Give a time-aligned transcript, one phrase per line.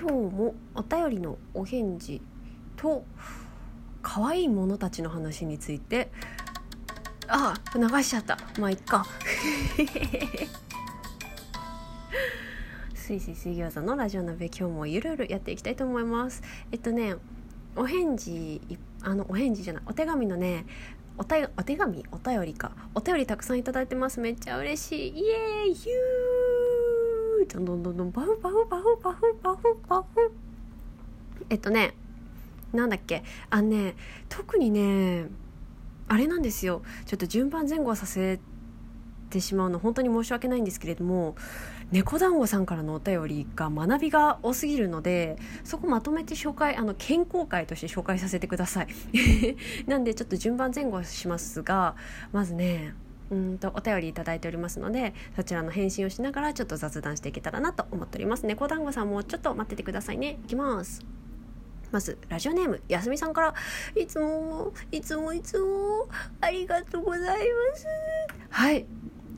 [0.00, 2.22] 今日もお便りのお返事
[2.74, 3.04] と
[4.00, 6.10] 可愛いものたちの話について。
[7.28, 8.38] ああ流しちゃった。
[8.58, 9.04] まあいっか。
[12.94, 16.42] すいすい水餃子のラジオ鍋今日もゆるゆるやっていきたいと思います。
[16.72, 17.16] えっとね
[17.76, 18.60] お返事
[19.02, 20.64] あのお返事じゃないお手紙のね
[21.18, 22.04] おたお手紙？
[22.10, 22.72] お便りか。
[22.94, 24.18] お便りたくさんいただいてます。
[24.18, 25.18] めっちゃ嬉しい。
[25.18, 26.39] イエーイヒュー。
[27.46, 30.32] どんどんどんどんバフバフバフバフバフバフ。
[31.48, 31.94] えっとね
[32.72, 33.24] なんだっけ？
[33.50, 33.94] あのね
[34.28, 35.26] 特にね
[36.08, 36.82] あれなんですよ。
[37.06, 38.40] ちょっと順番前後させ
[39.30, 41.36] てしまうの本当に申し訳ないんですけれども
[41.92, 48.88] 猫団子さんからのお便りが学びが多すぎるのでそこまとめて紹介あの健康会として紹介させてください。
[49.86, 51.94] なんでちょっと順番前後しますが
[52.32, 52.94] まずね
[53.30, 58.46] うんとお便りいただいておりますのでそちらの返信をしながらちょっと雑談していけたらなと思っております。
[58.46, 60.38] 猫団子さんもちょっと待っててくださいね。
[60.44, 61.04] いきます。
[61.90, 63.54] まずラジオネームやすみさんから。
[63.96, 66.08] いつもいつもいつも
[66.40, 67.86] ありがとうございます。
[68.50, 68.86] はい。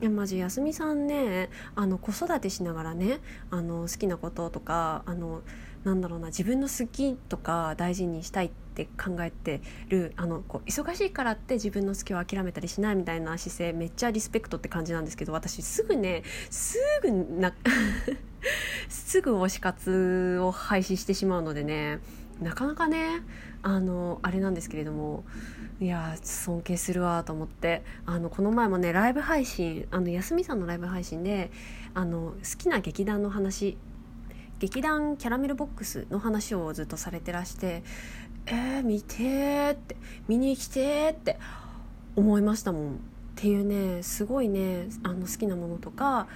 [0.01, 5.43] いやマジやすみさんねあの子育てしながらねあの好きなこととかあの
[5.83, 17.53] なんだろうな自分の好きとか大事にしたいって考えてるあのこう忙しいからって自分の好きを諦めたりしないみたいな姿勢めっちゃリスペクトって感じなんですけど私すぐねすぐな
[18.89, 21.99] すぐ推し活を廃止してしまうのでね
[22.41, 23.21] なかなかね
[23.61, 25.23] あのあれなんですけれども
[25.79, 31.51] いや尊敬するわと思ってあのこの前もねライブ配信あの休みさんのライブ配信で
[31.93, 33.77] あの好きな劇団の話
[34.63, 37.83] 劇団キャラメルボックスの話をずっとされてらして
[38.45, 39.97] えー、見てって
[40.29, 41.37] 見に来てって
[42.15, 42.93] 思いましたもん。
[42.93, 42.97] っ
[43.35, 46.27] ていうねすごいねあの好きなものとか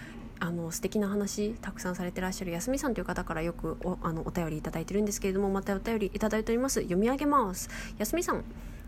[0.42, 6.81] あの素敵な話たくさんされてらっしゃるやすみさんという方からよくおあのお便りいただいてるんですけれどもまたお便りいただいております。
[6.81, 7.70] 読み上げます。
[7.98, 8.44] やすみさん。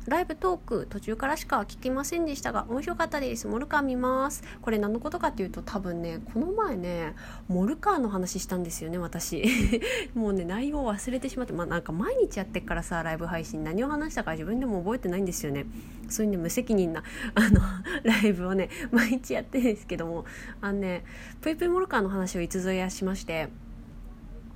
[0.08, 3.48] ライブトーク途中からしか聞きませんでしたが面白かったです。
[3.48, 4.44] モルカー見ます。
[4.62, 7.16] これ何のことかっていうと多分ねこの前ね
[7.48, 9.44] モルカーの話したんですよね私。
[10.16, 15.66] もうね内容忘れてしまってまあなんか毎日やってっからさライブ配信何を話したか自分でも覚えてないんですよね。
[16.10, 17.04] そういうね無責任な
[17.36, 17.62] あの
[18.04, 20.26] ライブをね毎日やってるんですけども。
[20.62, 21.04] あのね
[21.42, 23.50] ぷいぷいモルカーの話をいつぞやしまして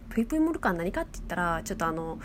[0.09, 2.19] ぷいぷいモルカー何かって言ったらちょっとあの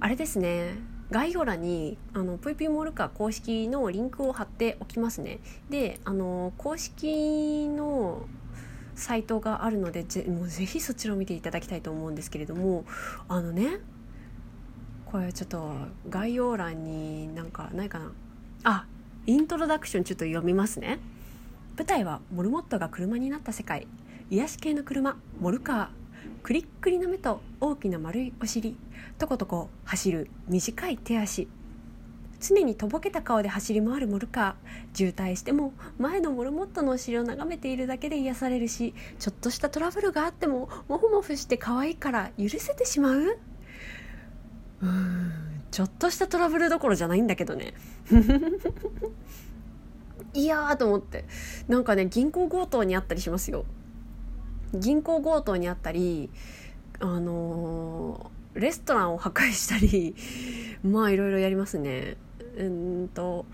[0.00, 0.93] あれですね。
[1.14, 5.38] 概要欄にあのぷいぷいモルカ公式のリンクを貼っておきますね。
[5.70, 8.26] であの公式の
[8.96, 12.84] サイトがあるのでぜもうぜひそちらを見ていただきたいと思うんですけれども
[13.28, 13.78] あのね
[15.06, 15.72] これちょっと
[16.08, 18.10] 概要欄になんかないかな？
[18.64, 18.86] あ
[19.26, 20.98] イントロダクションちょっと読みますね。
[21.76, 23.86] 舞台はモルモットが車になった世界。
[24.30, 26.03] 癒し系の車モルカー。
[26.44, 28.76] クリックリの目と大きな丸いお尻。
[29.16, 31.48] とことこ走る短い手足。
[32.38, 34.94] 常にとぼけた顔で走り回るモルカー。
[34.94, 43.20] 渋滞しても前のモルモットのお尻を眺めているだけで癒されるしちょっとしたトラブルがあってもモフモフして可愛いから許せてしまう？
[43.22, 45.32] うーん
[45.70, 47.72] ちょっとしたトラブルどころじゃないんだけどね。
[50.34, 51.24] いやーと思って。
[51.68, 53.64] なんかね銀行強盗にあったりしますよ。
[54.74, 56.30] 銀行強盗にあったり
[57.00, 60.14] あのー、レストランを破壊したり
[60.88, 62.16] まあいろいろやりますね。
[62.56, 63.46] うんと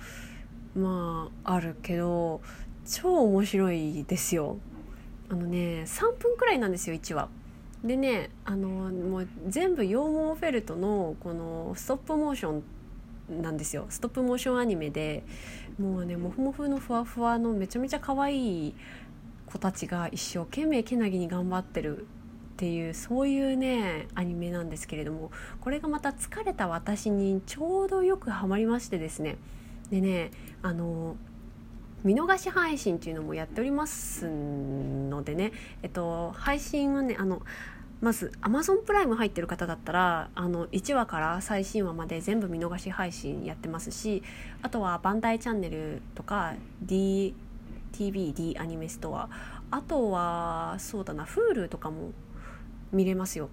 [0.75, 2.43] まああるけど
[2.87, 4.59] 超面白いですよ。
[5.31, 7.29] あのね3分くらいなんですよ1話。
[7.85, 12.61] でねあのもう全部羊毛フェルトのこのストップモーショ
[13.33, 13.87] ンなんですよ。
[13.89, 15.25] ストップモーションアニメで
[15.79, 18.75] もうねモフモフのふわふわのめちゃめちゃ可愛い
[19.51, 22.03] 子たちが一生懸命けなぎに頑張ってるっ
[22.57, 25.31] ていうそういうねアニメなんですけれども
[25.61, 29.39] これがまた疲れた私にちょうどよくハマりましてですね。
[29.91, 30.31] でね
[30.63, 31.17] あの
[32.05, 35.53] 見逃し配信っていうのもやっておりますのでね
[35.83, 37.43] えっと配信はねあの
[38.01, 44.23] まず Amazon プライム入ってる方だったらあの1話から最新話まで全部見逃し配信やってますし
[44.63, 47.35] あとはバンダイチャンネルとか D
[47.93, 49.29] TVD アニメストア。
[49.71, 52.13] あとはそうだな Hulu とかも
[52.93, 53.49] 見れますよ。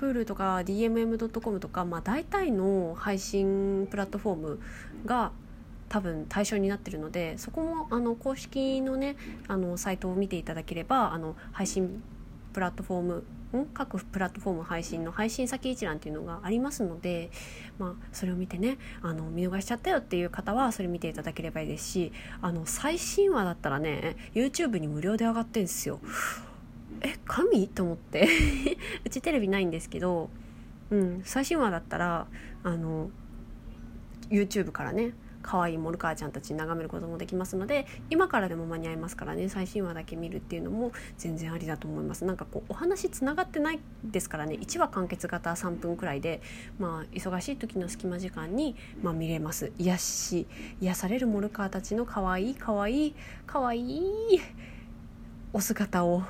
[0.00, 4.60] Hulu とか DMM.com とか、まあ、大体の配信プラットフォーム
[5.04, 5.32] が
[5.88, 9.16] 多分対象になってるのでそこもあの公式のね
[9.48, 12.02] あのサイトを見ていただければあの配信
[12.52, 13.24] プラットフォーム
[13.72, 17.30] 各プラットフォーム配信の配信先一覧っていうのがありますので、
[17.78, 22.12] まあ、それを見てねあの見逃しちゃったよっていう方はそれ見ていただければいいですし
[22.42, 26.00] あの最新話だったらね YouTube に無料で上がってんですよ。
[27.00, 27.68] え神？
[27.68, 28.28] と思って。
[29.04, 30.30] うちテレビないんですけど、
[30.90, 32.26] うん、最新話だったら
[32.64, 33.10] あの
[34.30, 35.12] YouTube からね
[35.48, 46.42] 可愛いモルカーちゃんたち眺めることもできますので今からでも間に合いますからね最新話だけ見るっていうのも全然ありだと思いますなんかこうお話つながってないですからね1話完結型3分くらいで
[46.78, 50.46] まあ忙しい時の隙間時間に、まあ、見れます癒し
[50.82, 53.14] 癒されるモルカーたちの可愛い可愛い
[53.46, 54.04] 可愛い
[55.54, 56.24] お姿を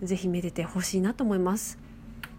[0.00, 1.79] ぜひめでてほしいなと思います。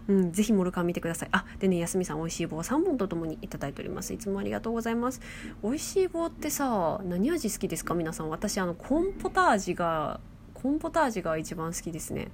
[0.08, 1.28] うん、ぜひモルカー見てください。
[1.32, 4.12] あ、でね、やすみさん、美味しい棒3本とともにいただいております。
[4.12, 5.20] いつもありがとうございます。
[5.62, 7.94] 美味しい棒ってさ、何味好きですか？
[7.94, 8.28] 皆さん。
[8.30, 10.20] 私、あの、コンポタージュが、
[10.54, 12.28] コンポタージュが一番好きですね。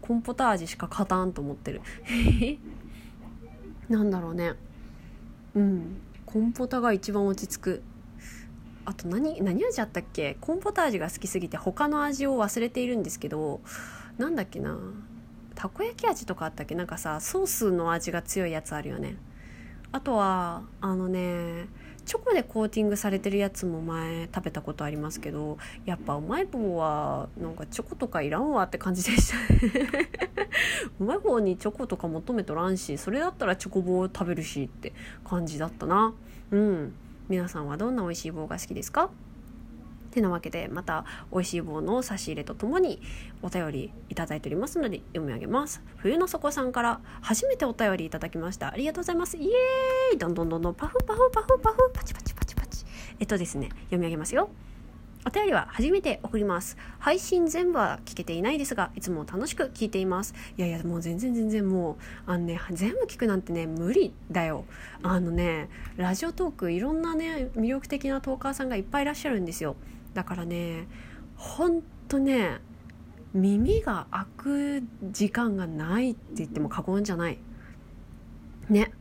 [0.00, 1.80] コンポタージュしか勝たんと思ってる。
[3.88, 4.54] なんだろうね。
[5.54, 5.96] うん。
[6.24, 7.82] コンポタが一番落ち着く。
[8.84, 10.36] あと何、何味あったっけ？
[10.40, 13.60] コンポタージュが好きすぎて他の味を忘れているんですけど、
[14.16, 14.78] なんだっけな。
[15.60, 16.74] たこ焼き味とかあったっけ？
[16.74, 19.16] なんかさソースの味が強いやつあるよね。
[19.92, 21.66] あとはあのね
[22.06, 29.36] チョコでコーティングされてるやつも前食べたことありますけどやっぱうまい棒はなんかチョコとかいらんわって感じでした。
[30.98, 36.14] うまい棒にチョコとか求めとらんしそれだったらチョコ棒食べるしって感じだったな。
[36.52, 36.94] うん。
[37.28, 39.10] 皆さんはどんな美味しい棒が好きですか？
[40.10, 43.00] てなわけでまた美味しい棒の差し入れとともに
[43.42, 52.84] お便りいただいておりますので読み上げます冬の底さんから初めてお便りいただきましたありがとうございますイエーイどんどんどんどんパフパフパフパフパチパチパチパチ
[53.18, 54.50] えっとですね読み上げますよ
[55.26, 56.78] お便りは初めて送ります。
[56.98, 60.34] 配信全部は聞けていないですが、いつも楽しく聞いています。
[60.56, 64.64] いやいや、もう全然全然もう、あのね、全部聞くなんてね、無理だよ。
[65.02, 65.68] あのね、
[65.98, 69.76] ラジオトーク、いろんなね、魅力的なトーカーさんがいっぱいいらっしゃるんですよ。
[70.14, 70.86] だからね
[71.36, 72.60] ほんとね
[73.32, 77.38] 耳が開く時間がないって言っても過言じゃない。
[78.68, 78.92] ね。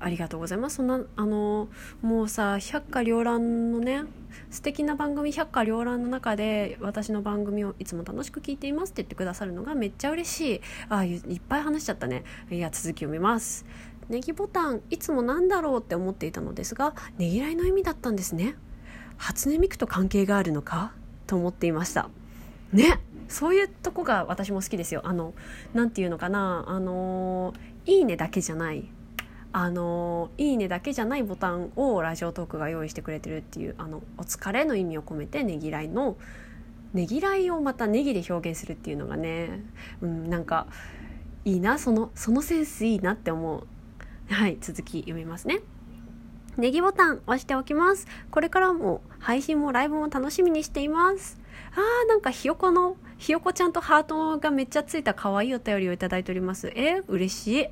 [0.00, 0.76] ありがとうございます。
[0.76, 1.68] そんなあの
[2.02, 4.04] もうさ百花繚乱のね
[4.50, 10.60] 素敵な番組百花繚乱の中で私の番組をいつも楽しく聞いていますって言ってくださるのがめっちゃ嬉しい。
[10.88, 12.24] あいっぱい話しちゃったね。
[12.50, 13.64] いや続き読みます。
[14.08, 18.56] ネギボタンいつもなんだろうって思っていたのですがねぎらいの意味だったんですね。
[19.16, 20.92] 初音ミクと関係があるのか？
[21.26, 22.08] と思っていました。
[22.72, 23.00] ね？
[23.28, 25.00] そういうとこが私も好きですよ。
[25.04, 25.34] あの
[25.72, 26.64] 何て言うのかな？
[26.66, 27.54] あの
[27.86, 28.88] いいねだけじゃない。
[29.52, 36.16] あのいいねだけじゃないボタンをラジオトークが用意してくれてるっていうあのお疲れの意味を込めてねぎらいの
[36.92, 39.62] ねぎらいをまたネギで表現するっていうのがね、
[40.00, 40.66] うん、なんか
[41.44, 43.66] いいなそのそのセンスいいなって思う。
[44.28, 45.60] はい続き読みますね。
[46.56, 48.06] ネギボタン押しておきます。
[48.30, 51.40] これからも配信もライブも楽しみにしています。
[51.72, 56.68] あー、なんかひよこの、ひよこちゃんとハートがめっちゃついた可愛いお便りをいただいております。
[56.76, 57.68] えー、嬉しい。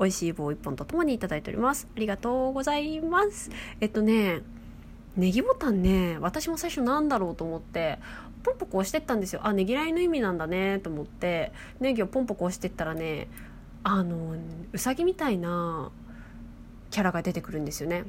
[0.00, 1.86] 美味しい棒一本とともにいただいております。
[1.94, 3.50] ありがとうございます。
[3.80, 4.42] えっとね、
[5.16, 8.00] ネギボタンね、私も最初なんだろうと思って、
[8.42, 9.42] ポンポコ押してったんですよ。
[9.44, 13.28] あ、ねぎらいの意味なんだねと思って、ネギをポンポコ押してったらね、
[13.84, 14.36] あの、
[14.72, 15.92] うさぎみたいな
[16.90, 18.04] キャラが出てくるんですよね。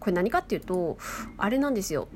[0.00, 0.98] これ何かっていうと
[1.36, 2.08] あれなんですよ。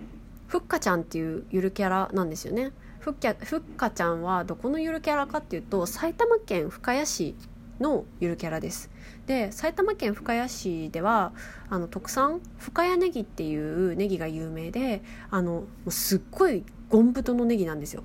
[0.48, 2.72] ふっかちゃんっていうゆるキャラなんですよね。
[3.00, 7.34] ふっふっかちゃんはどこのゆるキャラかっていうと埼玉県深谷市
[7.78, 8.90] のゆるキャラです。
[9.26, 11.32] で埼玉県深谷市では
[11.68, 18.04] あの特産深谷ネギっていうネギが有名であのすっごいゴン太のネギなんですよ。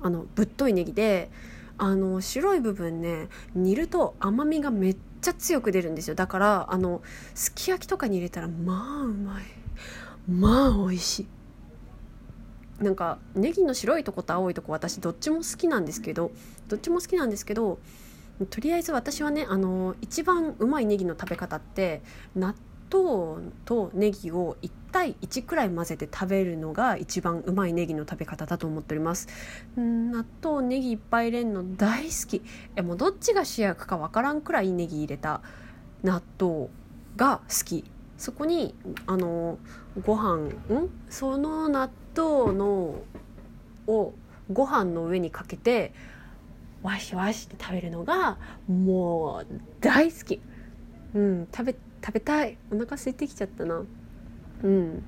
[0.00, 1.30] あのぶっといネギで
[1.78, 6.14] あの白い部分ね煮ると甘みがめっちゃ強く出るんですよ。
[6.14, 7.02] だからあの
[7.34, 9.44] すき焼きとかに入れたらまあうまい。
[10.28, 11.26] まあ美味しい。
[12.82, 16.30] なんかネギの白いとこと青いとこ私どっちも好きなんですけど
[16.68, 17.78] どっちも好きなんですけど
[18.50, 22.02] とりあえず私はねあの一番うまいネギの食べ方って
[22.34, 22.54] 納
[22.92, 29.28] 豆とネギを一対1くらい混ぜて食べるのが一番うまいネギの食べ方だと思っております。
[29.76, 32.42] 納豆ネギいっぱい入れるの大好き。
[32.76, 35.42] えもうどっちが主役かわからんくらいネギ入れた
[36.02, 36.68] 納豆
[37.16, 37.84] が好き。
[38.16, 38.74] そこに
[39.06, 39.58] あの
[40.04, 40.90] ご飯ん？
[41.10, 43.02] その納豆の
[43.86, 44.14] を
[44.52, 45.92] ご飯の上にかけて
[46.82, 48.38] わしわしって食べるのが
[48.68, 49.46] もう
[49.80, 50.40] 大好き。
[51.14, 52.56] うん食べ食べたい。
[52.70, 53.82] お腹空いてきちゃったな。
[54.62, 55.02] うん。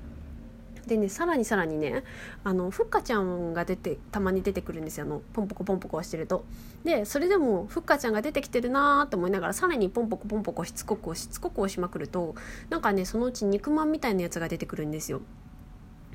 [0.87, 2.03] でねさらにさらにね
[2.43, 6.45] あのふっかちゃんが出てたまに出てくるんですよあのポンポコポンポコしてると。
[6.83, 12.33] でそれでもふっかちゃんが出てきてるなーと思いながらさらにポンポコポンポコしつこくしつこく押しまくると
[12.69, 15.21] なんかねそのうち肉まんみたいなやつが出てくるんですよ。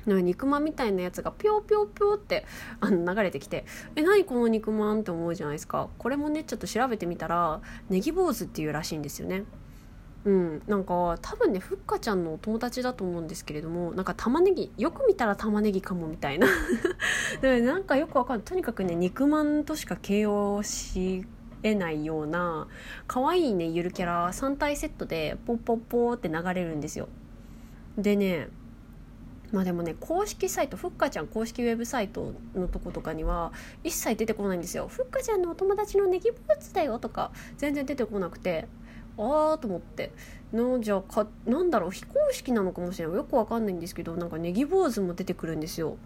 [0.07, 2.45] 肉まんみたいなやつがぴょーぴょーぴょーって
[2.79, 3.65] あの流れてきて
[3.95, 5.87] え何この肉まんって思うじゃないですか。
[5.97, 9.45] これもねちょっと調べてみたらネギ坊主っていうらしいんですよね。
[10.25, 16.47] うん、なんか多分ねふっかちゃんのお友達だと思うんですけれどもなんか玉ねぎよく見たら玉ねぎかもみたいな。
[17.41, 18.43] でなんかよくわかんない。
[18.43, 21.25] とにかくね肉まんとしか形容し
[21.61, 22.67] えないような
[23.05, 27.07] 可愛いねゆるキャラ3体セットでポッポッポーって流れるんですよ。
[27.95, 28.47] でね
[29.51, 33.53] まあでもね公式サイトふっかちゃん公式ウェブサイトのとことかには
[33.83, 34.87] 一切出てこないんですよ。
[34.87, 38.67] ふっかちゃんのお友達のネギ坊主だよとか全然出てこなくて。
[39.17, 40.11] ああと思って。
[40.53, 43.17] のじゃあかなんだろう非公式なのかもしれない。
[43.17, 45.97] よくわかんないんですけどなんかネギ坊主も出てくるんですよ。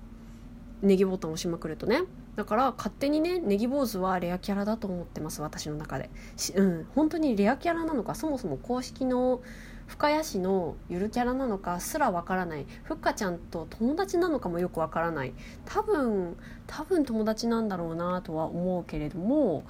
[0.81, 2.01] ネギボタン押しまくるとね。
[2.35, 6.09] だから勝手にねネギ坊主はレアキャラだと思ってます私の中で。
[6.55, 6.87] うん。
[6.95, 9.41] 本当にレアキャラなのかそもそも公式の
[9.87, 12.65] 深谷市のゆるキャラなのかすらわからない。
[12.83, 15.33] ふっかちゃんと友達なのかもよくわからない。
[15.65, 19.65] 多分多分友達なんだろうなとは思うけれども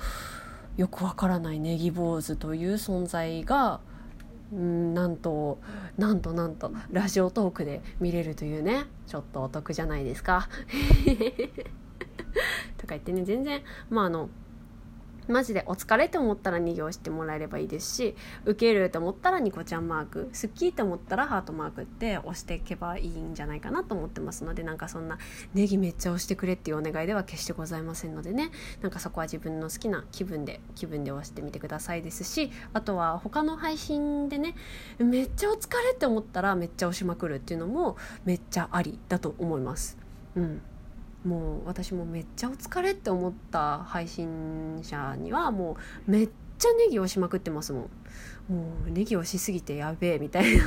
[0.77, 3.79] よくわからないネギ坊主という存在が
[4.51, 5.59] うんなんと
[5.97, 10.49] なんとなんとラジオトークで見れるというねちょっとお得じゃないですか。
[12.77, 14.29] とか言ってね全然まああの
[15.29, 20.31] マジでお疲れって思ったら2行してもらえればいいですし受けると思ったらニコちゃんマーク。
[20.41, 25.17] 好きって思ったらハートマークって押していけばいいんじゃないかなと思ってますのでなんかそんな
[25.53, 28.51] ネギめっちゃ押してくれっていうお願いでは決してございませんのでね。
[28.81, 34.55] なんかそこは自分の好きな気分で気分で押してみてくださいですしあとは他の配信でね
[34.97, 39.97] めっちゃお疲れって思ったらめっちゃ押しまくるっていうのもめっちゃありだと思います。
[40.35, 40.61] うん。
[41.25, 47.83] もう私もめっちゃお疲れって思った配信者にはもうめっちゃネギ押しまくってますもん。
[48.53, 50.63] もうネギ押しすぎてやべえみたいな。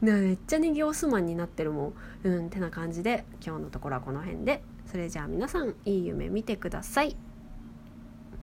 [0.00, 1.92] めっちゃネギ押すマンになってるも
[2.24, 2.28] ん。
[2.28, 4.62] うんてな感じで今日のところはこの辺で。
[4.86, 7.16] それじゃあ皆さんいい夢見てください。